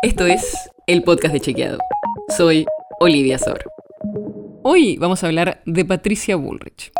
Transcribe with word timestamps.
Esto 0.00 0.26
es 0.26 0.70
el 0.86 1.02
podcast 1.02 1.34
de 1.34 1.40
Chequeado. 1.40 1.78
Soy 2.36 2.64
Olivia 3.00 3.36
Sor. 3.36 3.64
Hoy 4.62 4.96
vamos 4.96 5.24
a 5.24 5.26
hablar 5.26 5.60
de 5.66 5.84
Patricia 5.84 6.36
Bullrich. 6.36 6.92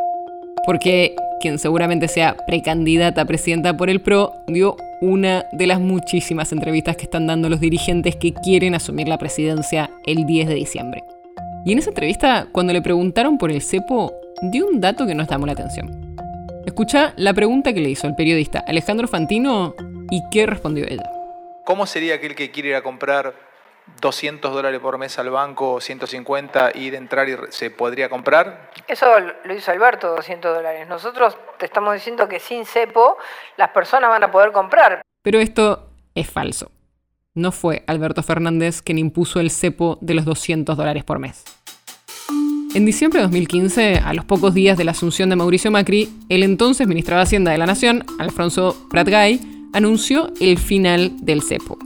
Porque 0.67 1.15
quien 1.41 1.61
seguramente 1.61 2.09
sea 2.09 2.37
precandidata 2.45 3.21
a 3.21 3.25
presidenta 3.25 3.77
por 3.77 3.89
el 3.89 4.01
PRO 4.01 4.33
dio 4.49 4.77
una 5.01 5.47
de 5.53 5.69
las 5.69 5.79
muchísimas 5.79 6.51
entrevistas 6.51 6.97
que 6.97 7.05
están 7.05 7.29
dando 7.29 7.49
los 7.49 7.61
dirigentes 7.61 8.17
que 8.17 8.35
quieren 8.35 8.75
asumir 8.75 9.07
la 9.07 9.19
presidencia 9.19 9.91
el 10.05 10.27
10 10.27 10.49
de 10.49 10.55
diciembre. 10.55 11.05
Y 11.65 11.71
en 11.71 11.79
esa 11.79 11.91
entrevista, 11.91 12.49
cuando 12.51 12.73
le 12.73 12.83
preguntaron 12.83 13.39
por 13.39 13.53
el 13.53 13.63
cepo, 13.63 14.13
dio 14.51 14.67
un 14.67 14.81
dato 14.81 15.07
que 15.07 15.15
nos 15.15 15.29
llamó 15.29 15.47
la 15.47 15.53
atención. 15.53 16.17
Escucha 16.67 17.15
la 17.17 17.33
pregunta 17.33 17.73
que 17.73 17.81
le 17.81 17.91
hizo 17.91 18.09
el 18.09 18.17
periodista 18.17 18.59
Alejandro 18.67 19.07
Fantino 19.07 19.77
y 20.11 20.21
qué 20.33 20.47
respondió 20.47 20.85
ella. 20.89 21.09
¿Cómo 21.69 21.85
sería 21.85 22.15
aquel 22.15 22.35
que 22.35 22.51
quiere 22.51 22.71
ir 22.71 22.77
a 22.77 22.83
comprar 22.83 23.35
200 24.01 24.55
dólares 24.55 24.81
por 24.81 24.97
mes 24.97 25.19
al 25.19 25.29
banco, 25.29 25.83
150 25.83 26.71
y 26.75 26.89
de 26.89 26.97
entrar 26.97 27.29
y 27.29 27.37
se 27.51 27.71
podría 27.71 28.09
comprar? 28.09 28.71
Eso 28.87 29.07
lo 29.45 29.55
hizo 29.55 29.71
Alberto, 29.71 30.09
200 30.17 30.57
dólares. 30.57 30.89
Nosotros 30.89 31.37
te 31.59 31.67
estamos 31.67 31.93
diciendo 31.93 32.27
que 32.27 32.41
sin 32.41 32.65
cepo 32.65 33.19
las 33.59 33.69
personas 33.69 34.09
van 34.09 34.25
a 34.25 34.31
poder 34.31 34.51
comprar. 34.51 35.03
Pero 35.21 35.41
esto 35.41 35.91
es 36.15 36.31
falso. 36.31 36.71
No 37.35 37.53
fue 37.53 37.85
Alberto 37.87 38.23
Fernández 38.23 38.81
quien 38.81 38.97
impuso 38.97 39.39
el 39.39 39.51
cepo 39.51 39.99
de 40.01 40.15
los 40.15 40.25
200 40.25 40.75
dólares 40.75 41.05
por 41.05 41.19
mes. 41.19 41.45
En 42.75 42.87
diciembre 42.87 43.19
de 43.19 43.25
2015, 43.25 44.01
a 44.03 44.15
los 44.15 44.25
pocos 44.25 44.55
días 44.55 44.79
de 44.79 44.85
la 44.85 44.93
asunción 44.93 45.29
de 45.29 45.37
Mauricio 45.37 45.71
Macri, 45.71 46.09
el 46.31 46.45
entonces 46.45 46.87
ministro 46.87 47.17
de 47.17 47.23
Hacienda 47.25 47.51
de 47.51 47.59
la 47.59 47.67
Nación, 47.67 48.07
Alfonso 48.19 48.75
Pratgay, 48.91 49.58
anunció 49.73 50.33
el 50.41 50.59
final 50.59 51.13
del 51.21 51.43
cepo. 51.43 51.79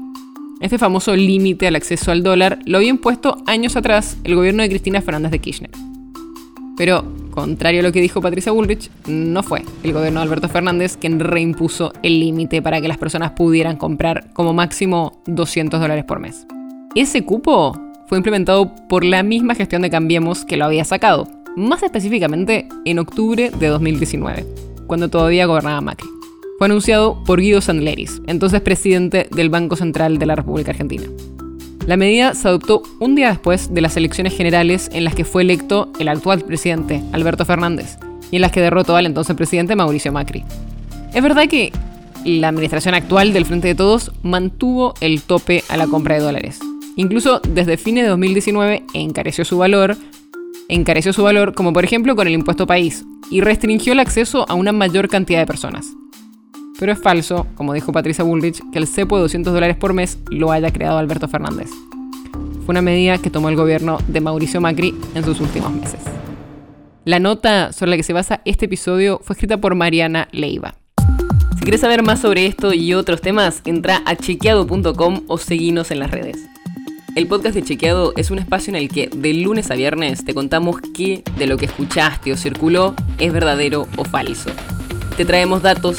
Este 0.61 0.79
famoso 0.79 1.17
límite 1.17 1.67
al 1.67 1.77
acceso 1.77 2.13
al 2.13 2.23
dólar 2.23 2.61
lo 2.67 2.79
había 2.79 2.91
impuesto 2.91 3.37
años 3.47 3.77
atrás 3.77 4.17
el 4.23 4.37
gobierno 4.37 4.63
de 4.63 4.69
Cristina 4.69 5.03
Fernández 5.03 5.33
de 5.33 5.39
Kirchner. 5.41 5.71
Pero, 6.77 7.05
contrario 7.33 7.81
a 7.81 7.83
lo 7.83 7.93
que 7.93 8.01
dijo 8.01 8.21
Patricia 8.21 8.53
Bullrich, 8.53 8.91
no 9.07 9.43
fue 9.43 9.65
el 9.83 9.93
gobierno 9.93 10.21
de 10.21 10.27
Alberto 10.27 10.49
Fernández 10.49 10.97
quien 10.97 11.21
reimpuso 11.21 11.93
el 12.03 12.21
límite 12.21 12.63
para 12.63 12.81
que 12.81 12.89
las 12.89 12.99
personas 12.99 13.33
pudieran 13.33 13.77
comprar 13.77 14.33
como 14.33 14.55
máximo 14.55 15.21
200 15.27 15.81
dólares 15.81 16.05
por 16.05 16.21
mes. 16.21 16.47
Ese 16.95 17.25
cupo 17.25 17.79
fue 18.07 18.19
implementado 18.19 18.75
por 18.89 19.05
la 19.05 19.23
misma 19.23 19.55
gestión 19.55 19.83
de 19.83 19.91
Cambiemos 19.91 20.45
que 20.45 20.57
lo 20.57 20.65
había 20.65 20.85
sacado, 20.85 21.29
más 21.57 21.83
específicamente 21.83 22.69
en 22.85 22.99
octubre 22.99 23.51
de 23.51 23.67
2019, 23.67 24.47
cuando 24.87 25.09
todavía 25.09 25.47
gobernaba 25.47 25.81
Macri 25.81 26.09
fue 26.63 26.67
anunciado 26.67 27.19
por 27.25 27.41
Guido 27.41 27.61
Sandleris, 27.61 28.23
entonces 28.29 28.61
presidente 28.61 29.27
del 29.33 29.51
Banco 29.51 29.75
Central 29.75 30.19
de 30.19 30.27
la 30.27 30.37
República 30.37 30.71
Argentina. 30.71 31.03
La 31.89 31.97
medida 31.97 32.37
se 32.37 32.47
adoptó 32.47 32.85
un 33.01 33.17
día 33.17 33.31
después 33.31 33.75
de 33.75 33.81
las 33.81 33.97
elecciones 33.97 34.33
generales 34.37 34.89
en 34.93 35.03
las 35.03 35.17
que 35.17 35.25
fue 35.25 35.43
electo 35.43 35.91
el 35.99 36.07
actual 36.07 36.43
presidente, 36.43 37.03
Alberto 37.11 37.45
Fernández, 37.45 37.99
y 38.31 38.37
en 38.37 38.43
las 38.43 38.53
que 38.53 38.61
derrotó 38.61 38.95
al 38.95 39.07
entonces 39.07 39.35
presidente 39.35 39.75
Mauricio 39.75 40.13
Macri. 40.13 40.45
Es 41.13 41.21
verdad 41.21 41.49
que 41.49 41.73
la 42.25 42.47
administración 42.47 42.95
actual 42.95 43.33
del 43.33 43.45
Frente 43.45 43.67
de 43.67 43.75
Todos 43.75 44.13
mantuvo 44.23 44.95
el 45.01 45.21
tope 45.21 45.65
a 45.69 45.77
la 45.77 45.89
compra 45.89 46.15
de 46.15 46.21
dólares. 46.21 46.61
Incluso 46.95 47.41
desde 47.41 47.77
fines 47.77 48.05
de 48.05 48.11
2019 48.11 48.85
encareció 48.95 49.45
su 49.45 49.59
valor, 49.59 49.97
encareció 50.69 51.13
su 51.13 51.25
valor 51.25 51.55
como 51.55 51.73
por 51.73 51.83
ejemplo 51.83 52.15
con 52.15 52.29
el 52.29 52.35
impuesto 52.35 52.69
país, 52.69 53.05
y 53.33 53.41
restringió 53.41 53.95
el 53.95 53.99
acceso 53.99 54.47
a 54.49 54.55
una 54.55 54.71
mayor 54.71 55.09
cantidad 55.09 55.41
de 55.41 55.47
personas. 55.47 55.97
Pero 56.83 56.95
es 56.95 56.99
falso, 56.99 57.47
como 57.55 57.75
dijo 57.75 57.93
Patricia 57.93 58.25
Bullrich, 58.25 58.61
que 58.73 58.79
el 58.81 58.89
cepo 58.89 59.15
de 59.15 59.23
200 59.23 59.55
dólares 59.55 59.77
por 59.77 59.93
mes 59.93 60.19
lo 60.31 60.51
haya 60.51 60.73
creado 60.73 60.99
Alberto 60.99 61.29
Fernández. 61.29 61.71
Fue 62.67 62.73
una 62.73 62.83
medida 62.83 63.19
que 63.19 63.31
tomó 63.31 63.51
el 63.51 63.55
gobierno 63.55 63.99
de 64.09 64.21
Mauricio 64.21 64.61
Macri 64.61 64.93
en 65.15 65.25
sus 65.25 65.41
últimos 65.41 65.73
meses. 65.73 66.01
La 67.05 67.21
nota 67.21 67.73
sobre 67.73 67.93
la 67.93 67.97
que 67.99 68.03
se 68.03 68.13
basa 68.13 68.41
este 68.45 68.65
episodio 68.65 69.21
fue 69.23 69.35
escrita 69.35 69.59
por 69.59 69.77
Mariana 69.77 70.27
Leiva. 70.33 70.75
Si 71.57 71.61
quieres 71.61 71.83
saber 71.83 72.03
más 72.03 72.19
sobre 72.19 72.47
esto 72.47 72.75
y 72.75 72.95
otros 72.95 73.21
temas, 73.21 73.63
entra 73.65 74.03
a 74.05 74.17
chequeado.com 74.17 75.21
o 75.29 75.39
seguinos 75.39 75.93
en 75.93 76.01
las 76.01 76.11
redes. 76.11 76.49
El 77.15 77.29
podcast 77.29 77.55
de 77.55 77.63
Chequeado 77.63 78.13
es 78.17 78.33
un 78.33 78.41
espacio 78.41 78.73
en 78.73 78.83
el 78.83 78.89
que 78.89 79.09
de 79.09 79.35
lunes 79.35 79.71
a 79.71 79.77
viernes 79.77 80.25
te 80.25 80.35
contamos 80.35 80.81
qué 80.93 81.23
de 81.39 81.47
lo 81.47 81.59
que 81.59 81.67
escuchaste 81.67 82.33
o 82.33 82.37
circuló 82.37 82.97
es 83.21 83.33
verdadero 83.33 83.87
o 83.97 84.05
falso 84.05 84.51
te 85.17 85.27
traemos 85.27 85.63
datos 85.63 85.99